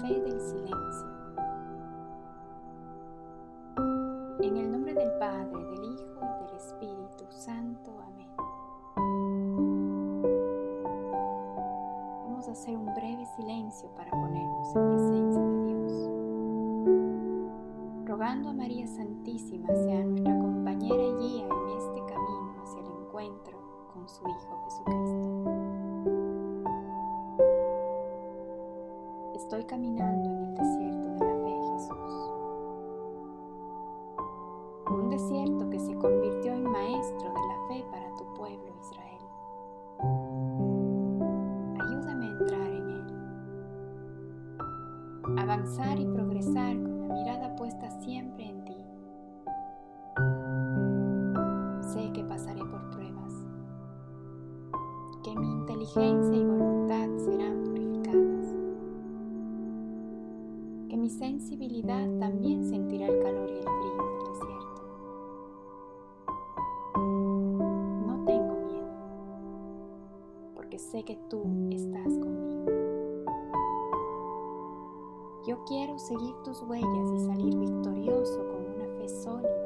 fe 0.00 0.20
del 0.20 0.40
silencio. 0.40 1.06
En 4.42 4.56
el 4.56 4.72
nombre 4.72 4.94
del 4.94 5.12
Padre, 5.18 5.62
del 5.64 5.84
Hijo 5.84 6.20
y 6.22 6.44
del 6.44 6.56
Espíritu 6.56 7.24
Santo. 7.28 7.90
Amén. 8.06 8.28
Vamos 12.24 12.48
a 12.48 12.52
hacer 12.52 12.76
un 12.76 12.86
breve 12.94 13.26
silencio 13.36 13.90
para 13.94 14.10
ponernos 14.10 14.74
en 14.74 14.88
presencia 14.88 15.42
de 15.42 15.64
Dios. 15.66 15.92
Rogando 18.06 18.48
a 18.48 18.52
María 18.54 18.86
Santísima 18.86 19.68
sea 19.68 20.02
nuestra 20.04 20.38
compañera 20.38 21.02
y 21.02 21.12
guía 21.16 21.44
en 21.44 21.68
este 21.78 22.00
camino 22.06 22.54
hacia 22.62 22.80
el 22.80 22.86
encuentro 22.86 23.58
con 23.92 24.08
su 24.08 24.22
Hijo 24.26 24.62
Jesucristo. 24.64 25.29
Estoy 29.50 29.64
caminando 29.64 30.30
en 30.30 30.38
el 30.44 30.54
desierto 30.54 31.08
de 31.08 31.18
la 31.26 31.34
fe, 31.42 31.54
Jesús. 31.72 32.14
Un 34.88 35.10
desierto 35.10 35.68
que 35.70 35.80
se 35.80 35.92
convirtió 35.96 36.52
en 36.52 36.70
maestro 36.70 37.32
de 37.32 37.40
la 37.48 37.66
fe 37.66 37.84
para 37.90 38.14
tu 38.14 38.32
pueblo 38.34 38.72
Israel. 38.80 39.18
Ayúdame 41.80 42.26
a 42.26 42.30
entrar 42.30 42.70
en 42.70 42.90
él. 42.90 43.06
Avanzar 45.36 45.98
y 45.98 46.06
progresar 46.06 46.80
con 46.80 47.08
la 47.08 47.12
mirada 47.12 47.56
puesta 47.56 47.90
siempre 47.90 48.50
en 48.50 48.64
ti. 48.64 48.76
Sé 51.92 52.12
que 52.12 52.22
pasaré 52.22 52.60
por 52.66 52.88
pruebas, 52.90 53.34
que 55.24 55.34
mi 55.34 55.50
inteligencia 55.50 56.36
y 56.36 56.44
voluntad 56.44 56.69
sensibilidad 61.20 62.08
también 62.18 62.64
sentirá 62.64 63.06
el 63.06 63.22
calor 63.22 63.50
y 63.50 63.58
el 63.58 63.62
frío 63.62 63.96
del 64.08 64.18
desierto. 64.32 64.82
No 68.06 68.24
tengo 68.24 68.54
miedo, 68.66 68.88
porque 70.54 70.78
sé 70.78 71.04
que 71.04 71.16
tú 71.28 71.42
estás 71.70 72.16
conmigo. 72.16 72.70
Yo 75.46 75.62
quiero 75.66 75.98
seguir 75.98 76.34
tus 76.42 76.62
huellas 76.62 77.12
y 77.14 77.26
salir 77.26 77.54
victorioso 77.54 78.38
con 78.48 78.64
una 78.76 78.86
fe 78.96 79.06
sólida 79.06 79.59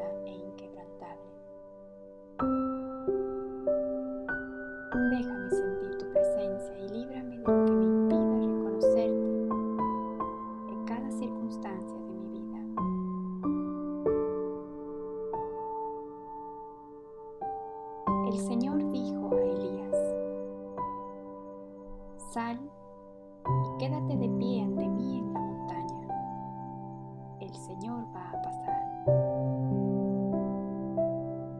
de 24.13 24.29
pie 24.39 24.63
ante 24.63 24.87
mí 24.87 25.19
en 25.19 25.33
la 25.33 25.41
montaña. 25.41 26.09
El 27.41 27.55
Señor 27.55 28.05
va 28.15 28.31
a 28.31 28.43
pasar. 28.43 28.85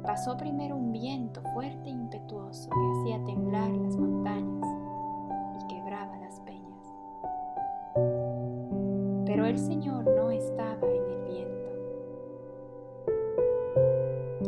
Pasó 0.03 0.37
primero 0.37 0.77
un 0.77 0.93
viento 0.93 1.41
fuerte 1.55 1.89
e 1.89 1.93
impetuoso 1.93 2.69
que 2.69 3.01
hacía 3.01 3.25
temblar 3.25 3.71
las 3.71 3.97
montañas 3.97 4.69
y 5.59 5.67
quebraba 5.75 6.17
las 6.19 6.39
peñas. 6.41 6.95
Pero 9.25 9.47
el 9.47 9.59
Señor 9.59 10.05
no 10.05 10.31
estaba 10.31 10.87
en 10.87 11.11
el 11.11 11.25
viento. 11.25 11.71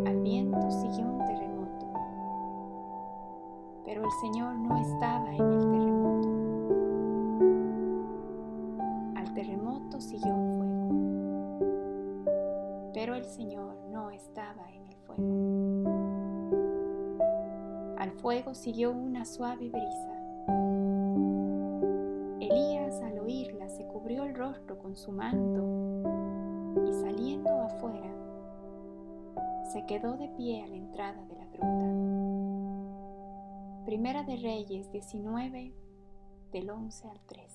Al 0.06 0.20
viento 0.20 0.70
siguió 0.70 1.06
un 1.06 1.24
terremoto, 1.24 1.86
pero 3.86 4.04
el 4.04 4.10
Señor 4.20 4.54
no 4.56 4.76
estaba 4.76 5.34
en 5.34 5.40
el 5.40 5.70
terremoto. 5.70 6.25
Fuego, 13.26 13.30
pero 13.30 13.30
el 13.30 13.30
Señor 13.30 13.76
no 13.90 14.10
estaba 14.10 14.70
en 14.72 14.86
el 14.86 14.96
fuego. 14.96 15.22
Al 17.98 18.10
fuego 18.12 18.54
siguió 18.54 18.92
una 18.92 19.24
suave 19.24 19.68
brisa. 19.68 20.12
Elías 22.40 23.00
al 23.02 23.18
oírla 23.18 23.68
se 23.68 23.86
cubrió 23.86 24.24
el 24.24 24.34
rostro 24.34 24.78
con 24.78 24.96
su 24.96 25.12
manto 25.12 25.64
y 26.86 26.92
saliendo 26.92 27.50
afuera 27.50 28.12
se 29.72 29.84
quedó 29.86 30.16
de 30.16 30.28
pie 30.28 30.62
a 30.62 30.68
la 30.68 30.76
entrada 30.76 31.24
de 31.26 31.34
la 31.34 31.46
gruta. 31.46 31.66
Primera 33.84 34.22
de 34.22 34.36
Reyes 34.36 34.90
19 34.92 35.72
del 36.52 36.70
11 36.70 37.08
al 37.08 37.20
13. 37.26 37.45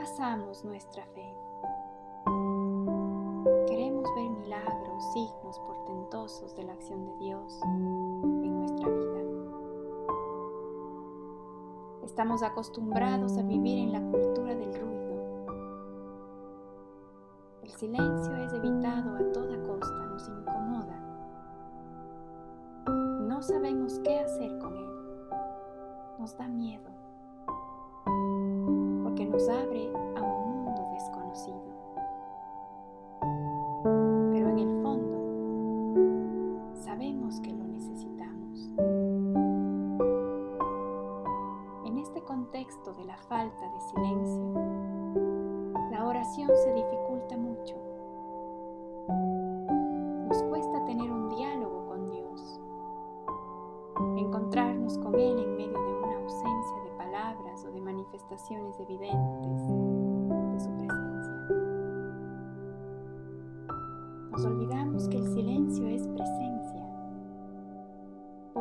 Basamos 0.00 0.64
nuestra 0.64 1.04
fe? 1.04 1.34
Queremos 3.66 4.08
ver 4.16 4.30
milagros, 4.30 5.12
signos 5.12 5.58
portentosos 5.58 6.56
de 6.56 6.64
la 6.64 6.72
acción 6.72 7.04
de 7.04 7.16
Dios 7.18 7.60
en 7.64 8.58
nuestra 8.60 8.88
vida. 8.88 9.20
Estamos 12.02 12.42
acostumbrados 12.42 13.36
a 13.36 13.42
vivir 13.42 13.78
en 13.78 13.92
la 13.92 14.00
cultura 14.00 14.54
del 14.54 14.72
ruido. 14.72 15.44
El 17.62 17.70
silencio 17.72 18.36
es 18.36 18.54
evitado 18.54 19.16
a 19.16 19.32
toda 19.32 19.62
costa, 19.64 20.06
nos 20.06 20.26
incomoda. 20.28 20.98
No 23.28 23.42
sabemos 23.42 23.98
qué 23.98 24.18
hacer 24.18 24.58
con 24.60 24.78
él. 24.78 24.90
Nos 26.18 26.38
da 26.38 26.48
miedo 26.48 26.89
nos 29.40 29.48
abre 29.48 29.90
a 30.16 30.22
un 30.22 30.64
mundo 30.64 30.86
desconocido. 30.92 31.62
Pero 34.32 34.48
en 34.50 34.58
el 34.58 34.82
fondo 34.82 36.74
sabemos 36.74 37.40
que 37.40 37.52
lo 37.52 37.64
necesitamos. 37.64 38.70
En 41.86 41.98
este 41.98 42.22
contexto 42.22 42.92
de 42.94 43.04
la 43.04 43.16
falta 43.16 43.66
de 43.70 43.80
silencio, 43.80 44.52
la 45.90 46.06
oración 46.06 46.50
se 46.62 46.74
dificulta 46.74 47.38
mucho. 47.38 47.79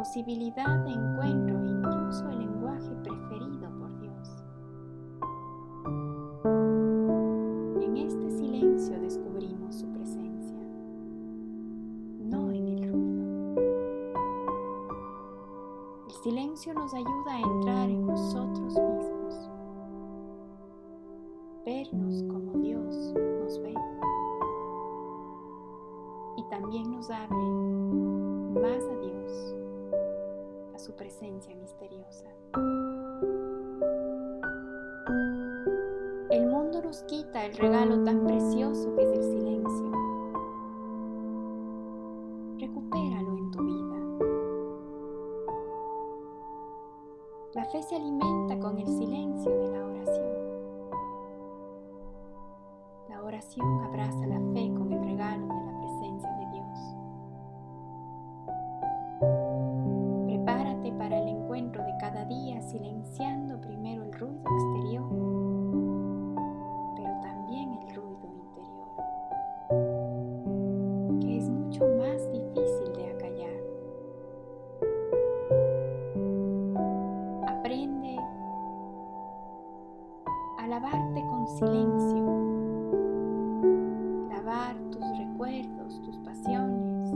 Posibilidad 0.10 0.80
de 0.86 0.92
encuentro 0.92 1.64
e 1.64 1.68
incluso 1.68 2.28
el 2.30 2.40
lenguaje 2.40 2.90
preferido 3.04 3.70
por 3.78 4.00
Dios. 4.00 4.44
En 7.80 7.96
este 7.96 8.32
silencio 8.32 9.00
descubrimos 9.02 9.76
su 9.76 9.88
presencia, 9.94 10.58
no 12.22 12.50
en 12.50 12.68
el 12.70 12.92
ruido. 12.92 13.62
El 16.08 16.14
silencio 16.24 16.74
nos 16.74 16.92
ayuda 16.92 17.34
a 17.36 17.42
entrar 17.42 17.90
en 17.92 18.08
nosotros 18.08 18.80
mismos, 18.80 19.52
vernos 21.64 22.24
como 22.24 22.58
Dios 22.64 23.14
nos 23.44 23.62
ve 23.62 23.76
y 26.36 26.44
también 26.50 26.90
nos 26.90 27.12
abre 27.12 27.38
presencia 31.00 31.56
misteriosa. 31.56 32.25
El 36.30 36.46
mundo 36.46 36.81
nos 36.84 37.04
quita 37.04 37.46
el 37.46 37.56
regalo 37.56 38.04
tan 38.04 38.25
precioso 38.25 38.94
que 38.96 39.04
es 39.04 39.12
el 39.13 39.24
silencio. 39.24 39.99
Lavarte 80.80 81.22
con 81.28 81.48
silencio 81.48 82.40
tus 84.92 85.18
recuerdos, 85.18 86.02
tus 86.02 86.18
pasiones, 86.20 87.12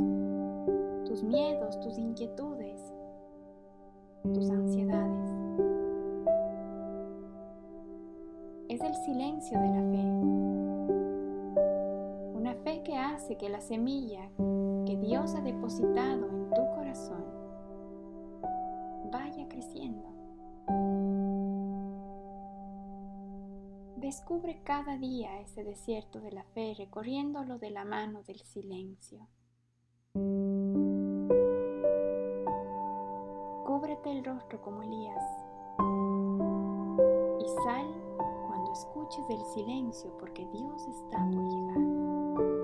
tus 1.06 1.24
miedos, 1.24 1.80
tus 1.80 1.98
inquietudes, 1.98 2.94
tus 4.34 4.50
ansiedades. 4.50 5.32
Es 8.70 8.82
el 8.82 8.96
silencio 8.96 9.60
de 9.60 9.68
la 9.68 9.82
fe. 9.92 10.04
Una 12.36 12.54
fe 12.64 12.84
que 12.84 12.96
hace 12.98 13.36
que 13.36 13.50
la 13.50 13.62
semilla 13.62 14.30
que 14.86 14.98
Dios 14.98 15.34
ha 15.36 15.42
depositado 15.42 16.28
en 16.30 16.50
tu 16.50 16.62
corazón 16.76 17.33
Descubre 24.14 24.62
cada 24.64 24.96
día 24.96 25.40
ese 25.40 25.64
desierto 25.64 26.22
de 26.22 26.32
la 26.32 26.44
fe 26.44 26.76
recorriéndolo 26.78 27.58
de 27.58 27.72
la 27.72 27.84
mano 27.84 28.22
del 28.22 28.40
silencio. 28.42 29.28
Cúbrete 33.66 34.12
el 34.12 34.24
rostro 34.24 34.62
como 34.62 34.84
Elías 34.84 35.24
y 37.40 37.48
sal 37.66 37.88
cuando 38.46 38.72
escuches 38.72 39.28
el 39.32 39.44
silencio 39.56 40.16
porque 40.20 40.46
Dios 40.46 40.88
está 40.90 41.18
por 41.32 41.50
llegar. 41.50 42.63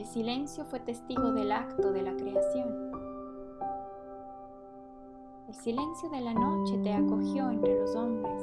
El 0.00 0.06
silencio 0.06 0.64
fue 0.64 0.80
testigo 0.80 1.30
del 1.30 1.52
acto 1.52 1.92
de 1.92 2.00
la 2.00 2.16
creación. 2.16 2.90
El 5.46 5.54
silencio 5.54 6.08
de 6.08 6.22
la 6.22 6.32
noche 6.32 6.78
te 6.78 6.94
acogió 6.94 7.50
entre 7.50 7.78
los 7.78 7.94
hombres. 7.94 8.42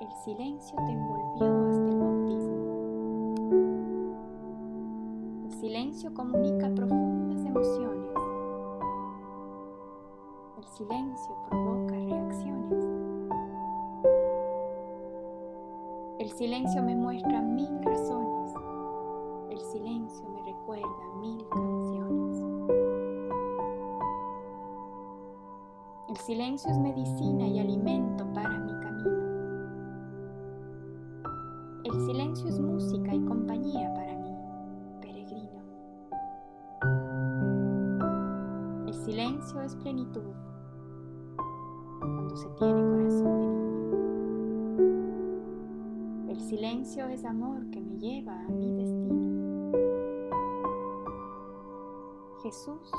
El 0.00 0.12
silencio 0.24 0.76
te 0.76 0.92
envolvió 0.92 1.66
hasta 1.66 1.88
el 1.88 1.98
bautismo. 1.98 2.66
El 5.46 5.50
silencio 5.50 6.14
comunica 6.14 6.72
profundas 6.72 7.44
emociones. 7.44 8.14
El 10.56 10.64
silencio 10.66 11.36
provoca 11.50 11.94
reacciones. 11.94 12.84
El 16.20 16.30
silencio 16.30 16.80
me 16.84 16.94
muestra 16.94 17.42
mil 17.42 17.82
razones 17.82 18.35
silencio 19.76 20.26
me 20.30 20.42
recuerda 20.42 21.14
mil 21.20 21.46
canciones. 21.48 22.42
El 26.08 26.16
silencio 26.16 26.70
es 26.70 26.78
medicina 26.78 27.46
y 27.46 27.58
alimento 27.58 28.24
para 28.32 28.58
mi 28.58 28.72
camino. 28.80 29.10
El 31.84 31.92
silencio 32.06 32.48
es 32.48 32.58
música 32.58 33.14
y 33.14 33.20
compañía 33.26 33.92
para 33.92 34.16
mí, 34.16 34.34
peregrino. 35.02 35.60
El 38.86 38.94
silencio 38.94 39.60
es 39.60 39.76
plenitud 39.76 40.32
cuando 42.00 42.34
se 42.34 42.48
tiene 42.58 42.80
corazón 42.80 43.40
de 43.40 43.46
niño. 43.46 43.76
El 46.30 46.40
silencio 46.40 47.06
es 47.08 47.26
amor 47.26 47.68
que 47.70 47.80
me 47.82 47.98
lleva 47.98 48.40
a 48.40 48.48
mi 48.48 48.72
destino. 48.72 49.25
Jesús 52.46 52.92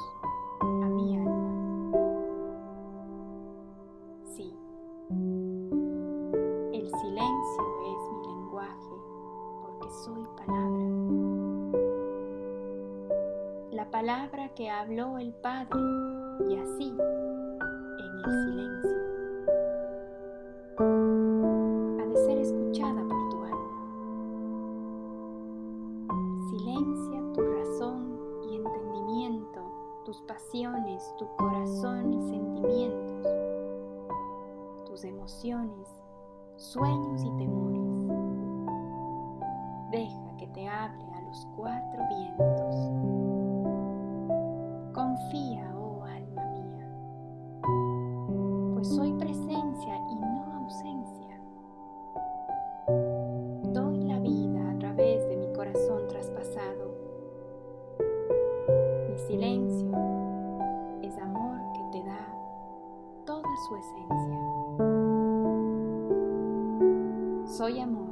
a 0.59 0.89
mi 0.89 1.15
alma. 1.15 1.93
Sí, 4.25 4.53
el 6.73 6.89
silencio 6.99 7.63
es 7.85 8.11
mi 8.11 8.27
lenguaje 8.27 8.95
porque 9.61 9.89
soy 10.03 10.25
palabra. 10.35 10.85
La 13.71 13.89
palabra 13.89 14.49
que 14.53 14.69
habló 14.69 15.17
el 15.17 15.33
Padre 15.35 15.79
y 16.49 16.57
así 16.57 16.89
en 16.89 18.17
el 18.25 18.49
silencio. 18.49 19.06
Deja 39.91 40.37
que 40.37 40.47
te 40.47 40.67
hable 40.67 41.05
a 41.13 41.21
los 41.21 41.47
cuatro 41.55 42.03
vientos. 42.09 42.75
Confía, 44.93 45.73
oh 45.77 46.03
alma 46.03 46.45
mía, 46.51 46.89
pues 48.73 48.87
soy 48.89 49.13
presencia 49.13 49.97
y 50.09 50.15
no 50.15 50.53
ausencia. 50.55 51.39
Doy 53.73 54.03
la 54.03 54.19
vida 54.19 54.71
a 54.71 54.79
través 54.79 55.27
de 55.27 55.37
mi 55.37 55.53
corazón 55.53 56.07
traspasado. 56.07 56.95
Mi 59.09 59.17
silencio 59.17 59.87
su 63.57 63.75
esencia. 63.75 64.39
Soy 67.57 67.79
amor 67.79 68.06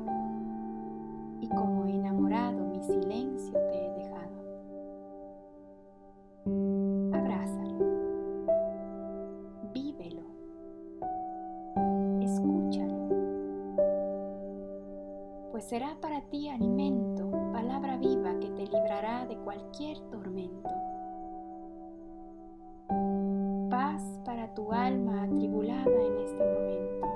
pues 15.55 15.69
será 15.69 15.95
para 16.01 16.19
ti 16.19 16.49
alimento, 16.49 17.31
palabra 17.53 17.95
viva 17.95 18.37
que 18.41 18.49
te 18.49 18.67
librará 18.67 19.25
de 19.25 19.37
cualquier 19.37 19.97
tormento. 20.09 20.69
tu 24.53 24.71
alma 24.71 25.23
atribulada 25.23 25.89
en 25.89 26.17
este 26.17 26.43
momento. 26.43 27.07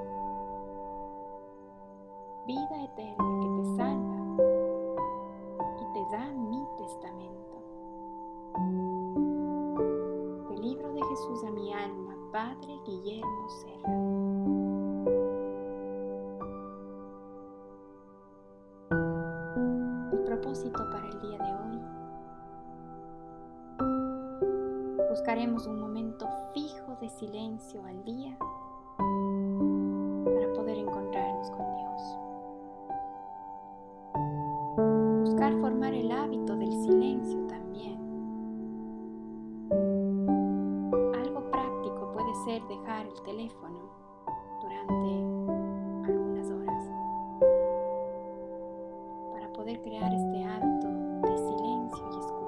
Vida 2.47 2.83
eterna 2.83 3.39
que 3.41 3.47
te 3.57 3.65
salva 3.75 4.19
y 5.81 5.93
te 5.93 6.15
da 6.15 6.31
mi 6.31 6.63
testamento. 6.77 7.57
Del 10.49 10.61
libro 10.61 10.93
de 10.93 11.03
Jesús 11.03 11.43
a 11.43 11.51
mi 11.51 11.73
alma, 11.73 12.15
Padre 12.31 12.79
Guillermo 12.85 13.49
Serra. 13.49 14.58
Buscaremos 25.29 25.67
un 25.67 25.79
momento 25.79 26.27
fijo 26.55 26.95
de 26.99 27.07
silencio 27.07 27.85
al 27.85 28.03
día 28.03 28.35
para 30.25 30.53
poder 30.55 30.79
encontrarnos 30.79 31.51
con 31.51 31.67
Dios. 31.75 32.17
Buscar 35.25 35.53
formar 35.61 35.93
el 35.93 36.11
hábito 36.11 36.55
del 36.55 36.71
silencio 36.81 37.45
también. 37.45 37.99
Algo 41.13 41.51
práctico 41.51 42.11
puede 42.11 42.33
ser 42.45 42.63
dejar 42.67 43.05
el 43.05 43.21
teléfono 43.21 43.81
durante 44.63 46.11
algunas 46.11 46.49
horas 46.49 46.89
para 49.31 49.53
poder 49.53 49.79
crear 49.83 50.11
este 50.11 50.43
hábito 50.43 50.87
de 51.21 51.37
silencio 51.37 52.38